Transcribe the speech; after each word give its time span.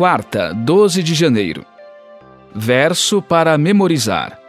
quarta, 0.00 0.54
12 0.54 1.02
de 1.02 1.14
janeiro. 1.14 1.62
Verso 2.54 3.20
para 3.20 3.58
memorizar. 3.58 4.40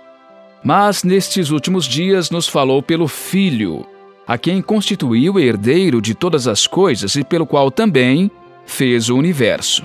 Mas 0.63 1.03
nestes 1.03 1.49
últimos 1.49 1.83
dias 1.83 2.31
nos 2.31 2.47
falou 2.47 2.81
pelo 2.81 3.05
Filho, 3.05 3.85
a 4.25 4.37
quem 4.37 4.61
constituiu 4.61 5.37
herdeiro 5.37 6.01
de 6.01 6.15
todas 6.15 6.47
as 6.47 6.67
coisas 6.67 7.17
e 7.17 7.23
pelo 7.25 7.45
qual 7.45 7.69
também 7.69 8.31
fez 8.65 9.09
o 9.09 9.17
universo. 9.17 9.83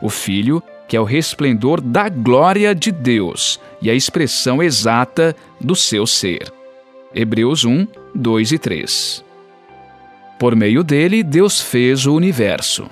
O 0.00 0.08
Filho, 0.08 0.62
que 0.86 0.96
é 0.96 1.00
o 1.00 1.04
resplendor 1.04 1.80
da 1.80 2.08
glória 2.08 2.72
de 2.72 2.92
Deus 2.92 3.58
e 3.82 3.90
a 3.90 3.94
expressão 3.94 4.62
exata 4.62 5.34
do 5.60 5.74
seu 5.74 6.06
ser. 6.06 6.52
Hebreus 7.12 7.64
1, 7.64 7.88
2 8.14 8.52
e 8.52 8.58
3. 8.60 9.24
Por 10.38 10.54
meio 10.54 10.84
dele, 10.84 11.24
Deus 11.24 11.60
fez 11.60 12.06
o 12.06 12.14
universo. 12.14 12.88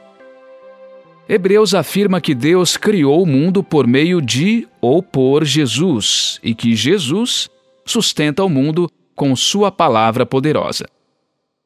Hebreus 1.29 1.75
afirma 1.75 2.21
que 2.21 2.35
Deus 2.35 2.77
criou 2.77 3.21
o 3.21 3.27
mundo 3.27 3.63
por 3.63 3.85
meio 3.85 4.23
de 4.23 4.69
ou 4.81 5.03
por 5.03 5.45
Jesus 5.45 6.39
e 6.41 6.55
que 6.55 6.77
Jesus 6.77 7.49
sustenta 7.85 8.45
o 8.45 8.49
mundo 8.49 8.89
com 9.15 9.35
Sua 9.35 9.73
palavra 9.73 10.25
poderosa. 10.25 10.87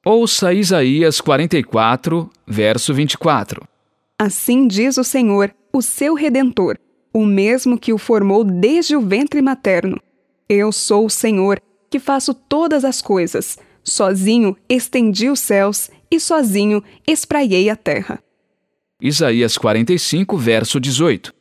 Ouça 0.04 0.54
Isaías 0.54 1.20
44, 1.20 2.30
verso 2.46 2.94
24. 2.94 3.62
Assim 4.18 4.66
diz 4.66 4.96
o 4.96 5.04
Senhor, 5.04 5.54
o 5.70 5.82
seu 5.82 6.14
redentor, 6.14 6.78
o 7.12 7.26
mesmo 7.26 7.78
que 7.78 7.92
o 7.92 7.98
formou 7.98 8.42
desde 8.42 8.96
o 8.96 9.00
ventre 9.02 9.42
materno. 9.42 10.00
Eu 10.48 10.72
sou 10.72 11.04
o 11.04 11.10
Senhor, 11.10 11.60
que 11.90 11.98
faço 11.98 12.32
todas 12.32 12.82
as 12.82 13.02
coisas. 13.02 13.58
Sozinho 13.84 14.56
estendi 14.70 15.28
os 15.28 15.40
céus 15.40 15.90
e 16.10 16.18
sozinho 16.18 16.82
espraiei 17.06 17.68
a 17.68 17.76
terra. 17.76 18.22
Isaías 19.00 19.56
45, 19.56 20.36
verso 20.36 20.78
18. 20.78 21.34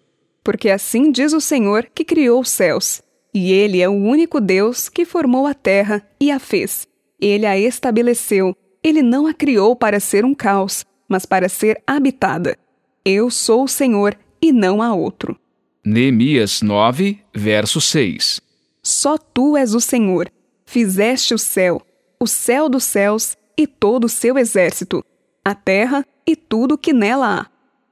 Porque 0.43 0.69
assim 0.69 1.11
diz 1.11 1.33
o 1.33 1.41
Senhor 1.41 1.87
que 1.93 2.05
criou 2.05 2.41
os 2.41 2.49
céus, 2.49 3.01
e 3.33 3.51
ele 3.51 3.81
é 3.81 3.89
o 3.89 3.93
único 3.93 4.39
Deus 4.39 4.89
que 4.89 5.05
formou 5.05 5.45
a 5.45 5.53
terra 5.53 6.05
e 6.19 6.31
a 6.31 6.39
fez. 6.39 6.87
Ele 7.19 7.45
a 7.45 7.57
estabeleceu. 7.57 8.55
Ele 8.81 9.01
não 9.01 9.27
a 9.27 9.33
criou 9.33 9.75
para 9.75 9.99
ser 9.99 10.23
um 10.23 10.33
caos, 10.33 10.85
mas 11.07 11.25
para 11.25 11.49
ser 11.49 11.81
habitada. 11.85 12.57
Eu 13.03 13.29
sou 13.29 13.65
o 13.65 13.67
Senhor 13.67 14.17
e 14.41 14.51
não 14.51 14.81
há 14.81 14.93
outro. 14.93 15.37
Neemias 15.85 16.61
9, 16.61 17.19
verso 17.33 17.81
6. 17.81 18.39
Só 18.81 19.17
tu 19.17 19.57
és 19.57 19.73
o 19.73 19.81
Senhor. 19.81 20.31
Fizeste 20.65 21.33
o 21.33 21.37
céu, 21.37 21.81
o 22.19 22.27
céu 22.27 22.69
dos 22.69 22.83
céus 22.83 23.35
e 23.57 23.65
todo 23.67 24.05
o 24.05 24.09
seu 24.09 24.37
exército, 24.37 25.03
a 25.43 25.55
terra 25.55 26.05
e 26.29 26.35
tudo 26.35 26.77
que 26.77 26.93
nela 26.93 27.39
há, 27.39 27.45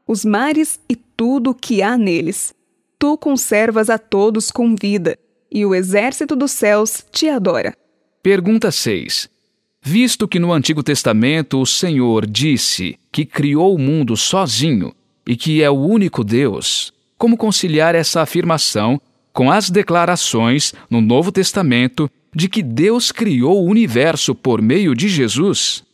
os 0.08 0.24
mares 0.24 0.80
e 0.88 0.96
tudo 0.96 1.56
que 1.56 1.82
há 1.82 1.98
neles. 1.98 2.54
Tu 3.00 3.18
conservas 3.18 3.90
a 3.90 3.98
todos 3.98 4.52
com 4.52 4.76
vida, 4.76 5.18
e 5.52 5.66
o 5.66 5.74
exército 5.74 6.36
dos 6.36 6.52
céus 6.52 7.04
te 7.12 7.28
adora. 7.28 7.76
Pergunta 8.22 8.70
6. 8.70 9.28
Visto 9.82 10.28
que 10.28 10.38
no 10.38 10.54
Antigo 10.54 10.84
Testamento 10.84 11.60
o 11.60 11.66
Senhor 11.66 12.28
disse 12.28 13.00
que 13.12 13.26
criou 13.26 13.74
o 13.74 13.80
mundo 13.80 14.16
sozinho 14.16 14.94
e 15.26 15.36
que 15.36 15.64
é 15.64 15.70
o 15.70 15.80
único 15.80 16.24
Deus, 16.24 16.94
como 17.18 17.38
conciliar 17.38 17.96
essa 17.96 18.22
afirmação 18.22 19.02
com 19.34 19.52
as 19.52 19.70
declarações 19.70 20.74
no 20.90 21.02
Novo 21.02 21.32
Testamento 21.32 22.10
de 22.36 22.48
que 22.48 22.62
Deus 22.62 23.12
criou 23.12 23.64
o 23.64 23.70
universo 23.70 24.36
por 24.36 24.62
meio 24.62 24.94
de 24.94 25.08
Jesus? 25.08 25.87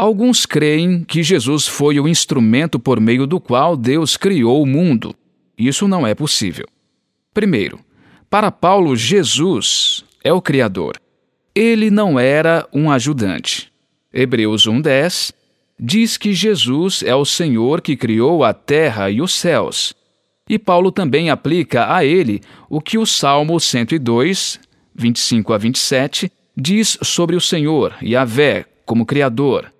Alguns 0.00 0.46
creem 0.46 1.04
que 1.04 1.22
Jesus 1.22 1.68
foi 1.68 2.00
o 2.00 2.08
instrumento 2.08 2.80
por 2.80 2.98
meio 2.98 3.26
do 3.26 3.38
qual 3.38 3.76
Deus 3.76 4.16
criou 4.16 4.62
o 4.62 4.66
mundo. 4.66 5.14
Isso 5.58 5.86
não 5.86 6.06
é 6.06 6.14
possível. 6.14 6.66
Primeiro, 7.34 7.78
para 8.30 8.50
Paulo, 8.50 8.96
Jesus 8.96 10.02
é 10.24 10.32
o 10.32 10.40
Criador. 10.40 10.98
Ele 11.54 11.90
não 11.90 12.18
era 12.18 12.66
um 12.72 12.90
ajudante. 12.90 13.70
Hebreus 14.10 14.66
1,10 14.66 15.34
diz 15.78 16.16
que 16.16 16.32
Jesus 16.32 17.02
é 17.02 17.14
o 17.14 17.26
Senhor 17.26 17.82
que 17.82 17.94
criou 17.94 18.42
a 18.42 18.54
terra 18.54 19.10
e 19.10 19.20
os 19.20 19.34
céus. 19.34 19.92
E 20.48 20.58
Paulo 20.58 20.90
também 20.90 21.28
aplica 21.28 21.94
a 21.94 22.02
ele 22.02 22.40
o 22.70 22.80
que 22.80 22.96
o 22.96 23.04
Salmo 23.04 23.60
102, 23.60 24.60
25 24.94 25.52
a 25.52 25.58
27, 25.58 26.32
diz 26.56 26.96
sobre 27.02 27.36
o 27.36 27.40
Senhor, 27.40 27.94
e 28.00 28.16
a 28.16 28.24
Vé 28.24 28.64
como 28.86 29.04
Criador. 29.04 29.70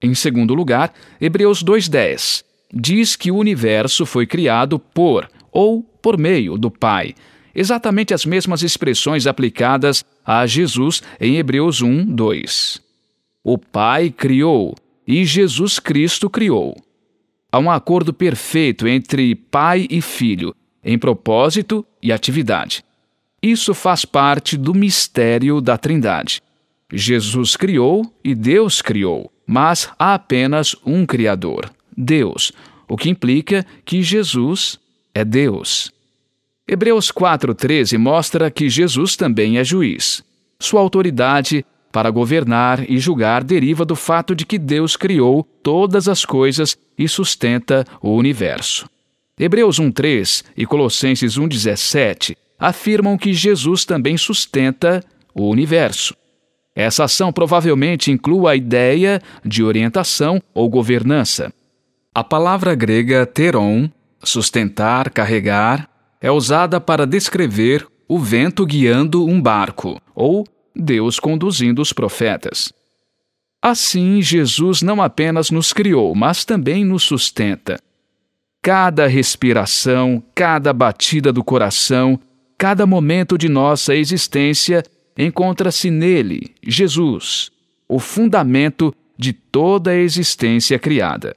Em 0.00 0.14
segundo 0.14 0.54
lugar, 0.54 0.92
Hebreus 1.20 1.62
2,10 1.62 2.44
diz 2.72 3.16
que 3.16 3.30
o 3.30 3.36
universo 3.36 4.04
foi 4.06 4.26
criado 4.26 4.78
por 4.78 5.28
ou 5.50 5.82
por 5.82 6.18
meio 6.18 6.56
do 6.56 6.70
Pai, 6.70 7.14
exatamente 7.54 8.14
as 8.14 8.24
mesmas 8.24 8.62
expressões 8.62 9.26
aplicadas 9.26 10.04
a 10.24 10.46
Jesus 10.46 11.02
em 11.20 11.36
Hebreus 11.36 11.82
1, 11.82 12.04
2. 12.04 12.80
O 13.42 13.58
Pai 13.58 14.10
criou 14.10 14.76
e 15.06 15.24
Jesus 15.24 15.78
Cristo 15.78 16.28
criou. 16.28 16.76
Há 17.50 17.58
um 17.58 17.70
acordo 17.70 18.12
perfeito 18.12 18.86
entre 18.86 19.34
Pai 19.34 19.86
e 19.90 20.02
Filho, 20.02 20.54
em 20.84 20.98
propósito 20.98 21.84
e 22.02 22.12
atividade. 22.12 22.84
Isso 23.42 23.72
faz 23.72 24.04
parte 24.04 24.56
do 24.56 24.74
mistério 24.74 25.60
da 25.60 25.78
Trindade. 25.78 26.42
Jesus 26.92 27.56
criou 27.56 28.12
e 28.22 28.34
Deus 28.34 28.82
criou 28.82 29.32
mas 29.48 29.88
há 29.98 30.12
apenas 30.12 30.76
um 30.84 31.06
Criador, 31.06 31.70
Deus, 31.96 32.52
o 32.86 32.98
que 32.98 33.08
implica 33.08 33.64
que 33.82 34.02
Jesus 34.02 34.78
é 35.14 35.24
Deus. 35.24 35.90
Hebreus 36.68 37.10
4,13 37.10 37.96
mostra 37.96 38.50
que 38.50 38.68
Jesus 38.68 39.16
também 39.16 39.56
é 39.56 39.64
juiz. 39.64 40.22
Sua 40.60 40.82
autoridade 40.82 41.64
para 41.90 42.10
governar 42.10 42.88
e 42.90 42.98
julgar 42.98 43.42
deriva 43.42 43.86
do 43.86 43.96
fato 43.96 44.34
de 44.34 44.44
que 44.44 44.58
Deus 44.58 44.94
criou 44.96 45.42
todas 45.62 46.08
as 46.08 46.26
coisas 46.26 46.76
e 46.98 47.08
sustenta 47.08 47.86
o 48.02 48.10
universo. 48.14 48.86
Hebreus 49.40 49.80
1,3 49.80 50.44
e 50.54 50.66
Colossenses 50.66 51.38
1,17 51.38 52.36
afirmam 52.58 53.16
que 53.16 53.32
Jesus 53.32 53.86
também 53.86 54.18
sustenta 54.18 55.02
o 55.34 55.48
universo. 55.48 56.14
Essa 56.78 57.06
ação 57.06 57.32
provavelmente 57.32 58.12
inclui 58.12 58.48
a 58.48 58.54
ideia 58.54 59.20
de 59.44 59.64
orientação 59.64 60.40
ou 60.54 60.70
governança. 60.70 61.52
A 62.14 62.22
palavra 62.22 62.72
grega 62.72 63.26
teron, 63.26 63.90
sustentar, 64.22 65.10
carregar, 65.10 65.90
é 66.20 66.30
usada 66.30 66.80
para 66.80 67.04
descrever 67.04 67.84
o 68.06 68.16
vento 68.20 68.64
guiando 68.64 69.26
um 69.26 69.42
barco 69.42 70.00
ou 70.14 70.46
Deus 70.72 71.18
conduzindo 71.18 71.82
os 71.82 71.92
profetas. 71.92 72.72
Assim, 73.60 74.22
Jesus 74.22 74.80
não 74.80 75.02
apenas 75.02 75.50
nos 75.50 75.72
criou, 75.72 76.14
mas 76.14 76.44
também 76.44 76.84
nos 76.84 77.02
sustenta. 77.02 77.80
Cada 78.62 79.08
respiração, 79.08 80.22
cada 80.32 80.72
batida 80.72 81.32
do 81.32 81.42
coração, 81.42 82.20
cada 82.56 82.86
momento 82.86 83.36
de 83.36 83.48
nossa 83.48 83.96
existência 83.96 84.84
encontra-se 85.18 85.90
nele, 85.90 86.54
Jesus, 86.62 87.50
o 87.88 87.98
fundamento 87.98 88.94
de 89.18 89.32
toda 89.32 89.90
a 89.90 89.96
existência 89.96 90.78
criada. 90.78 91.34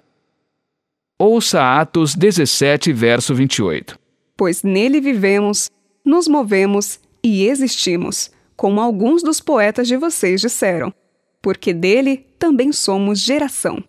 Ouça 1.20 1.80
Atos 1.80 2.14
17, 2.14 2.94
verso 2.94 3.34
28. 3.34 3.98
Pois 4.38 4.62
nele 4.62 5.02
vivemos, 5.02 5.70
nos 6.06 6.28
movemos 6.28 7.00
e 7.24 7.48
existimos, 7.48 8.32
como 8.56 8.80
alguns 8.80 9.24
dos 9.24 9.40
poetas 9.40 9.88
de 9.88 9.98
vocês 9.98 10.42
disseram, 10.42 10.94
porque 11.42 11.74
dele 11.74 12.26
também 12.38 12.72
somos 12.72 13.20
geração. 13.20 13.84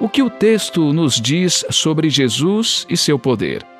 O 0.00 0.08
que 0.08 0.22
o 0.22 0.30
texto 0.30 0.92
nos 0.92 1.20
diz 1.20 1.64
sobre 1.70 2.08
Jesus 2.08 2.86
e 2.88 2.96
seu 2.96 3.18
poder? 3.18 3.77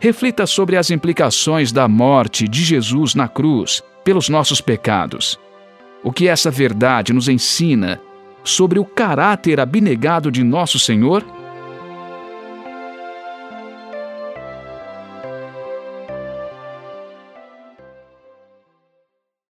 Reflita 0.00 0.46
sobre 0.46 0.76
as 0.76 0.90
implicações 0.90 1.70
da 1.70 1.86
morte 1.86 2.48
de 2.48 2.64
Jesus 2.64 3.14
na 3.14 3.28
cruz 3.28 3.82
pelos 4.02 4.30
nossos 4.30 4.60
pecados. 4.60 5.38
O 6.02 6.10
que 6.10 6.26
essa 6.26 6.50
verdade 6.50 7.12
nos 7.12 7.28
ensina 7.28 8.00
sobre 8.42 8.78
o 8.78 8.84
caráter 8.84 9.60
abnegado 9.60 10.32
de 10.32 10.42
nosso 10.42 10.78
Senhor? 10.78 11.22